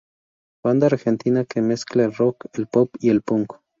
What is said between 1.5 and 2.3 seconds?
mezcla el